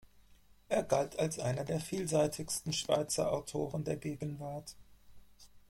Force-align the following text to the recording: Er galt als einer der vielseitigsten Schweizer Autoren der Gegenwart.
Er 0.67 0.81
galt 0.81 1.19
als 1.19 1.37
einer 1.37 1.63
der 1.63 1.79
vielseitigsten 1.79 2.73
Schweizer 2.73 3.31
Autoren 3.31 3.83
der 3.83 3.97
Gegenwart. 3.97 4.75